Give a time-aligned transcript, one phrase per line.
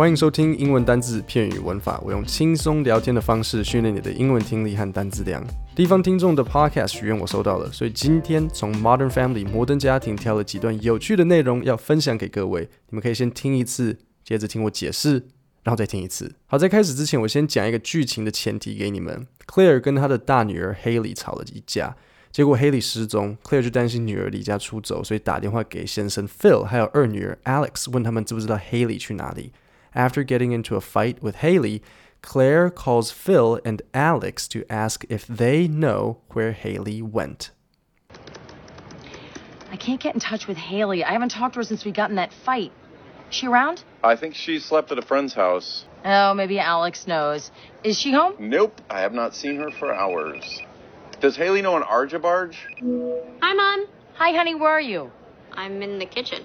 [0.00, 2.00] 欢迎收听英文单字、片语、文法。
[2.02, 5.46] 我用轻松聊天的方式训练你的英文听力和单字量。
[5.76, 12.66] 地方听众的 Podcast 许愿我收到了，所以今天从 Modern Family 摩登家庭挑了几段有趣的内容要分享给各位。
[12.88, 15.22] 你们可以先听一次，接着听我解释，
[15.64, 16.34] 然后再听一次。
[16.46, 19.26] 好，在开始之前，我先讲一个剧情的前提给你们。
[19.46, 21.94] Claire 跟她的大女儿 Haley 吵了一架。
[22.32, 29.52] 结果 Haley 失踪，Claire 就担心女儿离家出走，所以打电话给先生 Phil，还有二女儿 Alex，问他们知不知道 Haley 去哪里。
[29.94, 31.82] After getting into a fight with Haley,
[32.22, 37.50] Claire calls Phil and Alex to ask if they know where Haley went.
[39.70, 41.04] I can't get in touch with Haley.
[41.04, 42.72] I haven't talked to her since we got in that fight.
[43.30, 43.82] Is she around?
[44.02, 45.84] I think she slept at a friend's house.
[46.04, 47.50] Oh, maybe Alex knows.
[47.84, 48.34] Is she home?
[48.38, 50.60] Nope, I have not seen her for hours.
[51.20, 52.66] Does Haley know an Arja barge?
[52.78, 53.86] Hi, Mom.
[54.14, 55.10] Hi, honey, where are you?
[55.52, 56.44] I'm in the kitchen.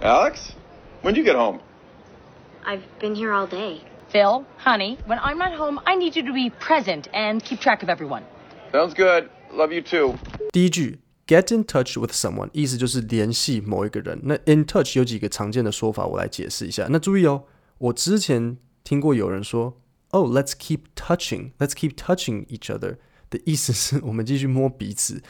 [0.00, 0.52] Alex?
[1.02, 1.60] When'd you get home?
[2.64, 3.80] I've been here all day.
[4.10, 7.82] Phil, honey, when I'm not home, I need you to be present and keep track
[7.82, 8.22] of everyone.
[8.72, 9.28] Sounds good.
[9.52, 10.16] Love you too.
[10.52, 14.20] 第一句，get in touch with someone，意思就是联系某一个人。
[14.24, 16.86] 那 in touch 有几个常见的说法，我来解释一下。
[16.90, 17.44] 那注意哦，
[17.78, 19.80] 我之前听过有人说
[20.10, 22.96] ，Oh, let's keep touching, let's keep touching each other。
[23.30, 25.22] 的意思是我们继续摸彼此，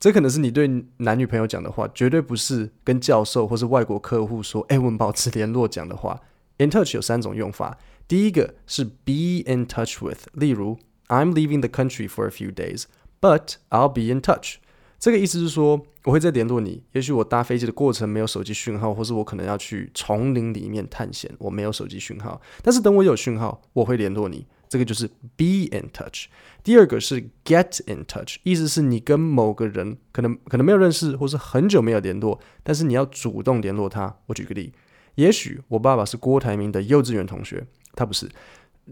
[0.00, 6.20] 这可能是你对男女朋友讲的话，绝对不是跟教授或是外国客户说“哎，我们保持联络”讲的话。
[6.58, 12.84] In touch 有三种用法，第一个是 be in touch with，例如 I'm leaving the country for a few days,
[13.20, 14.56] but I'll be in touch。
[14.98, 24.46] 这个意思是说我会再联络你，也许我搭飞机的过程没有手机讯号，或是我可能要去丛林里面探险，我没有手机讯号，但是等我有讯号，我会联络你。
[24.66, 26.24] 这个就是 be in touch。
[26.64, 34.16] 第二个是 get in touch，意思是你跟某个人可能可能没有认识，或是很久没有联络，但是你要主动联络他。
[34.26, 34.72] 我举个例，
[35.16, 38.28] 也许我爸爸是郭台铭的幼稚园同学，他不是，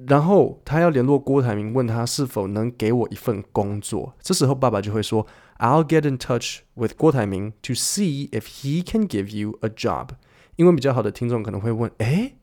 [0.07, 4.15] 然后他要联络郭台铭，问他是否能给我一份工作。
[4.21, 5.27] 这时候爸爸就会说
[5.59, 10.11] ，I'll get in touch with 郭台铭 to see if he can give you a job。
[10.57, 12.37] 英文比较好的听众可能会问，诶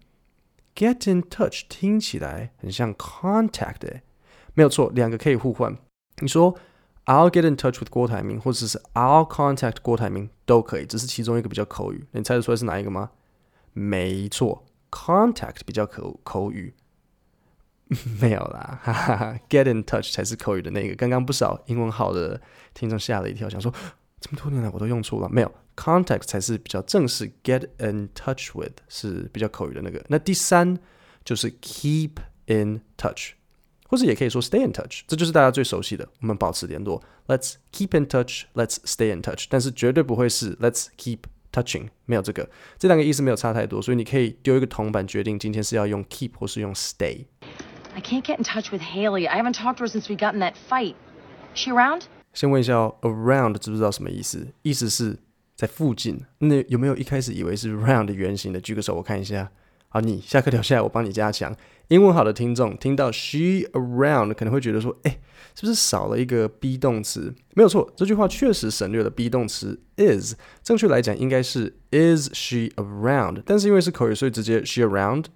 [0.75, 4.01] ？Get in touch 听起来很像 contact 诶，
[4.53, 5.77] 没有错，两个可以互换。
[6.21, 6.55] 你说
[7.05, 12.05] I'll get in touch with 郭台铭，或者是 I'll contact 郭台铭都可以，只是其中一个比较口语。
[12.11, 13.09] 你猜得出来是哪一个吗？
[13.73, 16.73] 没错，contact 比较口口语。
[18.21, 20.95] 没有啦，哈哈哈，get in touch 才是口语的那个。
[20.95, 22.39] 刚刚不少英文好的
[22.75, 23.73] 听众吓了一跳，想说
[24.19, 25.51] 这么多年来我都用错了，没有。
[25.75, 30.05] Contact 才是比较正式，get in touch with 是比较口语的那个。
[30.09, 30.77] 那第三
[31.25, 32.11] 就是 keep
[32.45, 33.31] in touch，
[33.87, 37.01] 或者也可以说 stay in touch，这就是大家最熟悉的，我们保持联络。
[37.27, 41.19] Let's keep in touch，Let's stay in touch，但是绝对不会是 Let's keep
[41.51, 47.25] touching，没有这个，这两个意思没有差太多，所以你可以丢一个铜板决定今天是要用 keep 或是用 stay。
[47.93, 49.27] I can't get in touch with Haley.
[49.27, 50.95] I haven't talked to her since we got in that fight.
[51.53, 52.03] She around?
[52.33, 54.47] 先问一下哦，around 知不知道什么意思？
[54.61, 55.17] 意思是。
[55.55, 58.61] 在附近，那有没有一开始以为是 round 的圆形的？
[58.61, 59.51] 举个手，我看一下。
[59.88, 61.54] 好，你下课留下来，我帮你加强。
[61.88, 65.18] 英文好的听众听到 she around 可能会觉得说，哎，
[65.54, 67.34] 是不是少了一个 be 动词？
[67.54, 70.34] 没有错，这句话确实省略了 be 动词 is。
[70.62, 75.26] 正确来讲应该是 is she around，但是因为是口语，所以直接 she around。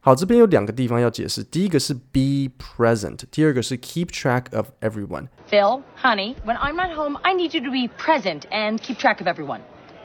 [0.00, 1.42] 好，这边有两个地方要解释。
[1.42, 7.70] 第一个是 be present，第二个是 keep track of everyone。Phil, honey, when I'm not home, I need you to
[7.70, 9.60] be present and keep track of everyone.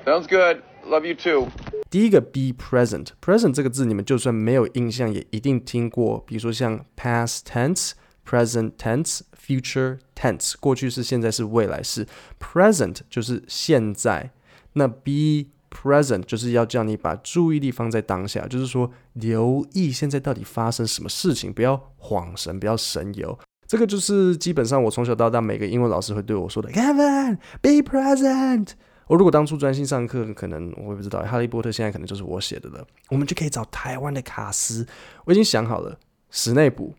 [0.06, 0.62] Sounds good.
[0.89, 1.49] Love you too.
[1.91, 6.23] 第一个 be present，present 这个字你们就算没有印象，也一定听过。
[6.27, 7.93] 比如说像 past tense、
[8.27, 12.07] present tense、future tense，过去式、现在式、未来式。
[12.41, 14.31] present 就是现在，
[14.73, 23.39] 那 be Present 就是要叫你把注意力放在当下，就是说留意现在到底发生什么事情，不要恍神，不要神游。
[23.67, 28.71] 这个就是基本上我从小到大每个英文老师会对我说的：Kevin, be present。
[29.09, 32.87] 我如果当初专心上课，可能我也不知道《哈利波特》现在可能就是我写的了。
[33.09, 34.87] 我们就可以找台湾的卡司，
[35.25, 35.99] 我已经想好了。
[36.31, 36.95] 史内卜，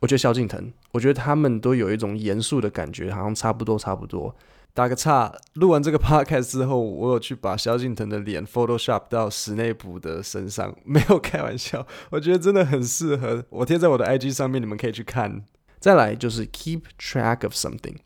[0.00, 4.34] 我觉得萧敬腾，我觉得他们都有一种严肃的感觉，好像差不多，差不多。
[4.74, 13.44] 打个岔，录完这个 podcast 之后，我有去把萧敬腾的脸 Photoshop 到史内卜的身上，没有开玩笑，我觉得真的很适合。
[13.50, 15.44] 我贴在我的 IG 上面，你们可以去看。
[15.78, 17.96] 再来就是 keep track of something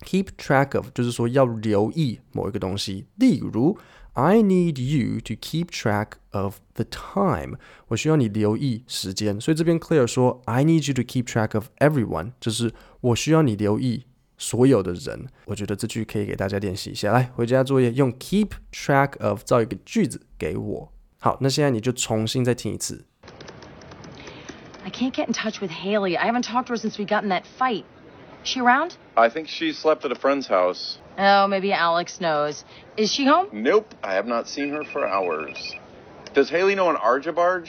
[0.00, 3.06] something，keep track of 就是说要留意某一个东西。
[3.16, 3.78] 例如，
[4.14, 7.56] I need you to keep track of the time，
[7.88, 9.40] 我需要你留意时间。
[9.40, 14.04] 所以这边 Claire 说，I need you to keep track of everyone，就是我需要你留意。
[14.42, 17.12] 所有的人，我觉得这句可以给大家练习一下。
[17.12, 20.92] 来，回家作业用 keep track of 造一个句子给我。
[21.18, 23.04] 好，那现在你就重新再听一次。
[24.82, 26.16] I can't get in touch with Haley.
[26.16, 27.84] I haven't talked to her since we got in that fight.
[28.44, 28.96] She around?
[29.16, 30.98] I think she slept at a friend's house.
[31.18, 32.64] Oh, maybe Alex knows.
[32.96, 33.48] Is she home?
[33.52, 35.74] Nope, I have not seen her for hours.
[36.32, 37.68] Does Haley know an Arjabarge?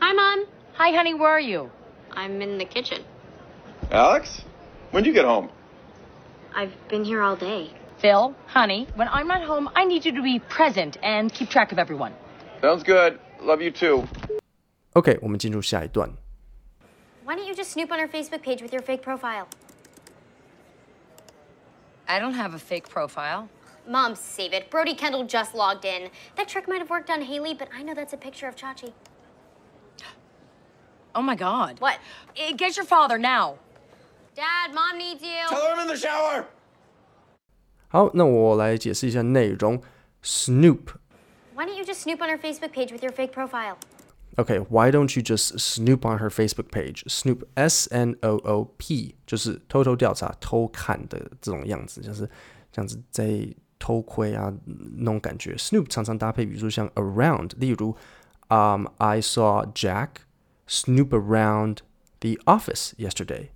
[0.00, 0.46] Hi, Mom.
[0.74, 1.70] Hi, honey, where are you?
[2.10, 3.04] I'm in the kitchen.
[3.90, 4.42] Alex?
[4.90, 5.50] When'd you get home?
[6.54, 7.70] I've been here all day.
[7.98, 11.70] Phil, honey, when I'm not home, I need you to be present and keep track
[11.72, 12.12] of everyone.
[12.60, 13.20] Sounds good.
[13.40, 14.04] Love you too.
[14.94, 16.10] OK，我们进入下一段。
[17.24, 19.46] Why don't you just snoop on her Facebook page with your fake profile?
[22.08, 23.48] I don't have a fake profile.
[23.88, 24.70] Mom, save it.
[24.70, 26.10] Brody Kendall just logged in.
[26.36, 28.92] That trick might have worked on Haley, but I know that's a picture of Chachi.
[31.14, 31.80] Oh my god.
[31.80, 31.98] What?
[32.36, 33.56] Eh, Get your father now.
[34.34, 35.30] Dad, Mom needs you.
[35.50, 36.44] her I'm in the shower.
[37.88, 39.80] 好，那我来解释一下内容。
[40.22, 40.90] Snoop
[41.54, 43.78] Why don't you just snoop on her Facebook page with your fake profile?
[44.40, 47.02] OK, why don't you just snoop on her Facebook page?
[47.06, 52.28] Snoop S N O O P 就是偷偷调查、偷看的这种样子，像是
[52.70, 53.48] 这样子在
[53.78, 54.52] 偷窥啊
[54.98, 55.54] 那种感觉。
[55.56, 57.96] Snoop 常常搭配，比如说像 around，例如，
[58.48, 60.08] um, I saw Jack
[60.68, 61.78] snoop around
[62.20, 63.48] the office yesterday.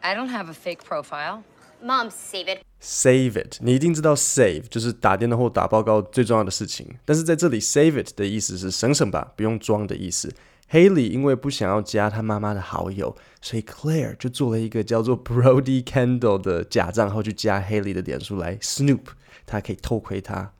[0.00, 1.42] I don't have a fake profile.
[1.82, 2.62] Mom, save it.
[2.80, 6.98] Save it，你一定知道 save 就是打电脑或打报告最重要的事情。
[7.04, 10.34] 但是在这里，save it 的意思是省省吧，不用装的意思。
[10.70, 19.02] Haley 因为不想要加他妈妈的好友，所以 Claire 就做了一个叫做 Brody Kendall 的假账号去加 Haley 的脸书来 snoop，
[19.44, 20.52] 他可以偷窥他。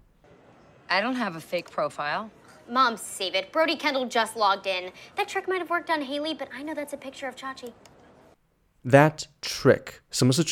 [0.86, 2.28] I don't have a fake profile.
[2.70, 3.52] Mom, save it.
[3.52, 4.92] Brody Kendall just logged in.
[5.16, 7.72] That trick might have worked on Haley, but I know that's a picture of Chachi.
[8.84, 10.44] That trick，什么是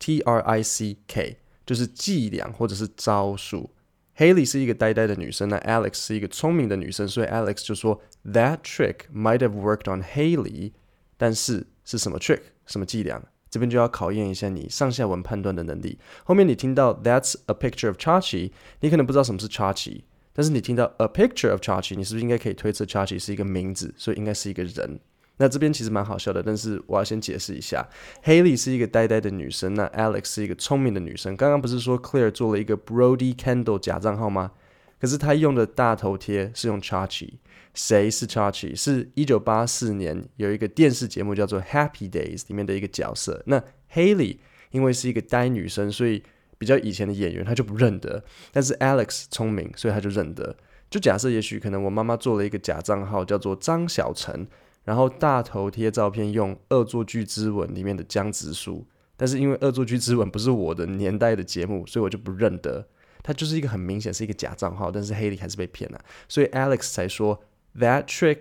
[0.00, 3.70] T R I C K 就是伎俩或者是招数。
[4.16, 10.72] Haley 是一个呆呆的女生，那 Alex 是一个聪明的女生，所以 Alex 就说 That trick might have worked on Haley，
[11.16, 12.40] 但是是什么 trick？
[12.66, 13.22] 什么伎俩？
[13.48, 15.98] 这边就要考验一下你上下文判断的能力。
[16.24, 20.02] 后面你听到 That's a picture of Chachi，你可能不知道什么是 Chachi，
[20.32, 25.00] 但是你听到 a picture of Chachi，你是不是应该可以推测 Chachi 是一个名字，所以应该是一个人？
[25.40, 27.88] 那这边其实蛮好笑的，但是我要先解释一下
[28.22, 31.34] ，Haley 是一个呆呆的女生，那 Alex 是一个聪明的女生。
[31.34, 34.52] 刚刚不是说 Clear 做了一个 Brody Kendall 假账号吗？
[35.00, 37.38] 可是她用的大头贴是用 Chachi。
[37.72, 38.76] 谁是 Chachi？
[38.76, 43.42] 是一九八四年有一个电视节目叫做 Happy Days 里面的一个角色。
[43.46, 43.64] 那
[43.94, 44.36] Haley
[44.72, 46.22] 因为是一个呆女生，所以
[46.58, 48.22] 比较以前的演员她就不认得。
[48.52, 50.54] 但是 Alex 聪明，所以她就认得。
[50.90, 54.46] 就假设也许可能我妈妈做了一个假账号叫做张小晨。
[54.84, 58.86] 然后大头贴照片用《恶作剧之吻》里面的江直树，
[59.16, 62.88] 但是因为《恶作剧之吻》不是我的年代的节目，所以我就不认得。
[63.22, 67.42] 他就是一个很明显是一个假账号，但是 Haley 还是被骗了，所以 Alex 才说
[67.78, 68.40] That trick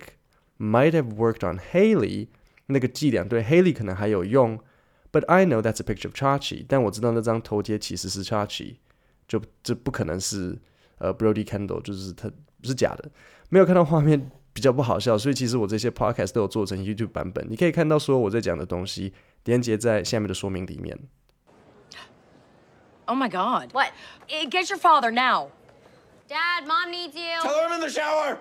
[0.57, 2.29] might have worked on Haley。
[2.67, 4.57] 那个伎俩对 Haley 可能还有用
[5.11, 6.65] ，But I know that's a picture of Chachi。
[6.67, 8.77] 但我知道那张头贴其实是 Chachi，
[9.27, 10.57] 就这不可能是
[10.99, 12.31] 呃 Brody Kendall，就是他
[12.63, 13.11] 是假的，
[13.49, 14.31] 没有看到画面。
[14.53, 19.13] 比较不好笑，所以其实我这些 podcast 都有做成 YouTube 版本，你可以看到所有我在讲的东西，
[19.45, 20.97] 连接在下面的说明里面。
[23.05, 23.71] Oh my god.
[23.73, 23.91] What?
[24.27, 25.49] Eh, Get your father now.
[26.27, 27.41] Dad, Mom needs you.
[27.41, 28.37] her I'm in the shower.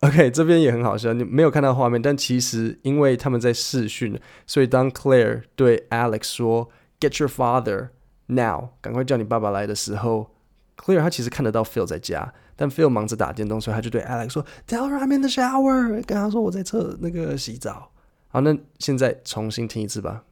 [0.00, 7.90] OK，这边也很好笑，你没有看到画面，但其实因为他们在试训，所以当 Claire 对 Alex 说 “Get your father
[8.26, 10.34] now”，赶快叫你爸爸来的时候
[10.76, 12.34] ，Claire 他其实看得到 Phil 在家。
[12.61, 17.91] 但 Phil 忙着打电动，所以他就对 Alex 说：“Tell her I'm in the shower。”跟他说我在厕那个洗澡。
[18.29, 20.23] 好，那现在重新听一次吧。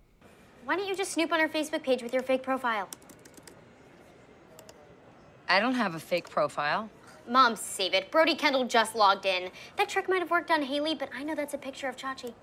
[0.65, 2.87] Why don't you just snoop on her Facebook page with your fake profile?
[5.47, 6.89] I don't have a fake profile.
[7.27, 8.11] Mom, save it.
[8.11, 9.51] Brody Kendall just logged in.
[9.77, 12.33] That trick might have worked on Haley, but I know that's a picture of Chachi.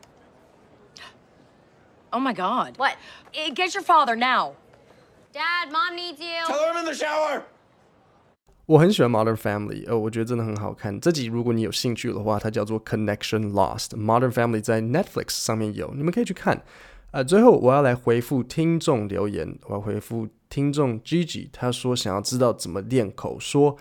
[2.13, 2.77] Oh my god.
[2.79, 2.97] What?
[3.35, 4.55] Eh, Get your father now.
[5.33, 6.27] Dad, Mom needs you.
[6.47, 7.45] her I'm in the shower.
[8.68, 11.00] 我很喜欢 Modern Family，呃，我觉得真的很好看。
[11.00, 13.92] 这集如果你有兴趣的话，它叫做 Connection Lost。
[13.92, 16.62] Modern Family 在 Netflix 上面有，你们可以去看。
[17.12, 23.78] 呃，最后我要来回复听众留言，我要回复听众 Gigi，他说想要知道怎么练口说，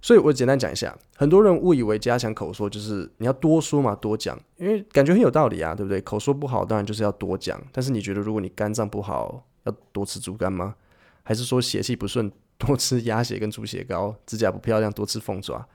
[0.00, 0.96] 所以我简单讲一下。
[1.16, 6.00] 很多人误以为加强口说就是你要多说嘛，多讲，因为感觉很有道理啊，对不对？
[6.00, 7.62] 口说不好，当然就是要多讲。
[7.70, 10.76] 但是你觉得，如果你肝脏不好，要多吃猪肝吗？
[11.22, 12.32] 还是说血气不顺？
[12.60, 15.66] 多吃鸭血跟猪血糕，指甲不漂亮，多吃凤爪，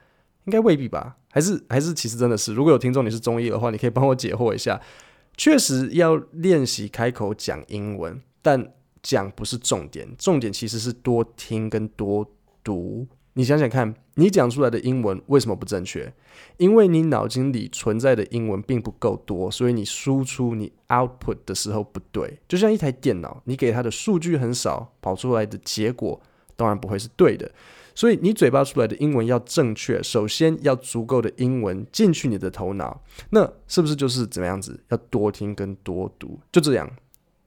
[0.44, 1.16] 应该未必吧？
[1.30, 2.54] 还是还是其实真的是？
[2.54, 4.80] 如果有听众你是中医的话，你可以帮我解惑一下。
[5.36, 12.26] 确实要练习开口讲英文，但讲不是重点，重点其实是多听跟多
[12.64, 13.06] 读。
[13.34, 16.10] 你想想看，你讲出来的英文为什么不正确？
[16.56, 22.38] 因为你脑筋里存在的英文并不够多，所以你输出你 output 的时候不对。
[22.48, 26.18] 就像一台电脑，你给它的数据很少，跑出来的结果
[26.56, 27.50] 当然不会是对的。
[27.94, 33.02] 所以你嘴巴出来的英文要正确，首先要足够的英文进去你的头脑。
[33.30, 34.78] 那是不是就是怎么样子？
[34.88, 36.90] 要多听跟多读，就这样。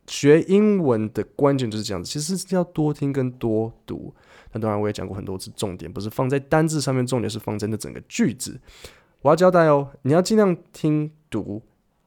[0.08, 4.12] 学英文的关键就是这样子，其实是要多听跟多读。
[4.52, 8.60] 那当然我也讲过很多次，重点不是放在单字上面，重点是放在那整个句子。
[9.22, 11.62] 我要交代哦，你要尽量听读，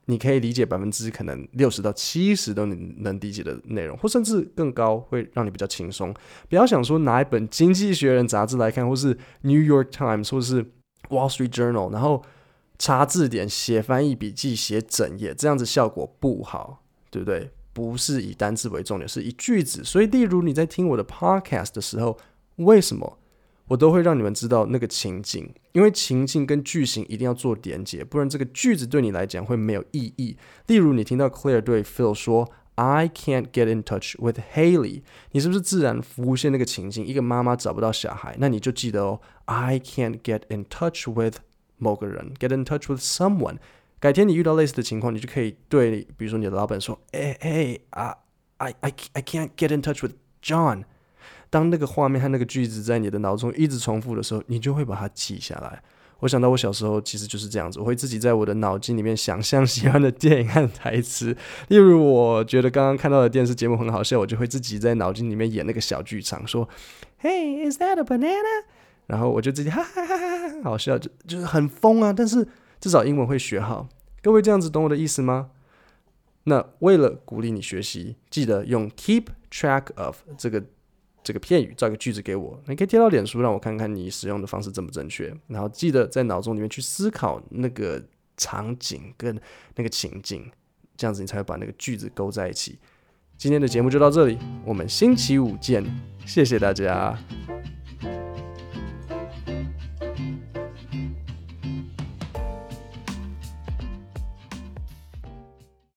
[0.07, 6.13] 你可以理解百分之可能六十到七十都能能理解的内容，或甚至更高，会让你比较轻松。
[6.49, 10.65] 不要想说拿一本《经济学人》杂志来看，或是《New York Times》或是
[11.09, 12.23] 《Wall Street Journal》，然后
[12.79, 17.51] 查字典、写翻译笔记、写整页，这样子效果不好，对不对？
[17.73, 19.83] 不是以单字为重点，是以句子。
[19.83, 22.19] 所以，例如你在听我的 podcast 的时候，
[22.57, 23.19] 为什么
[23.73, 25.51] 我都会让你们知道那个情境？
[25.73, 30.37] 因为情境跟句型一定要做连接，不然这个句子对你来讲会没有意义。
[30.67, 35.01] 例如，你听到 Claire 对 Phil 说 “I can't get in touch with Haley”，
[35.31, 37.07] 你是不是自然浮现那个情境？
[37.07, 41.39] 一个妈妈找不到小孩，那你就记得哦，“I can't get in touch with”
[41.79, 43.57] 某个人，“get in touch with someone”。
[43.99, 48.19] 改天你遇到类似的情况，你就可以对，比如说你的老板说：“哎哎啊
[48.59, 50.85] ，I I I can't get in touch with John。”
[51.53, 55.83] 当那个画面和那个句子在你的脑中一直重复的时候，你就会把它记下来。
[56.21, 61.37] 我想到我小时候其实就是这样子，我会自己在我的脑筋里面想象喜欢的电影和台词。
[61.69, 66.67] 例如，我觉得刚刚看到的电视节目很好笑，我就会自己在脑筋里面演那个小剧场，说
[67.21, 68.65] ：“Hey, is that a banana？”
[69.09, 72.49] 然后我就自己哈哈哈哈，好笑，就就是很疯啊，但是。
[72.81, 73.89] 至少英文会学好，
[74.23, 75.51] 各位这样子懂我的意思吗？
[76.43, 80.65] 那为了鼓励你学习，记得用 keep track of 这个
[81.23, 85.35] 这个片语造个句子给我，你可以贴到脸书让我看看你使用的方式正不正确。
[85.47, 88.03] 然后记得在脑中里面去思考那个
[88.37, 89.41] 场景跟
[89.77, 90.51] 那个情境，
[90.97, 92.79] 这样子你才会把那个句子勾在一起。
[93.37, 95.85] 今天的节目就到这里，我们星期五见，
[96.27, 97.19] 谢谢大家。